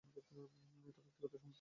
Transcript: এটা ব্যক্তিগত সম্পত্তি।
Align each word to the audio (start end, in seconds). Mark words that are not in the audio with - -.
এটা 0.03 0.21
ব্যক্তিগত 0.27 0.95
সম্পত্তি। 0.97 1.47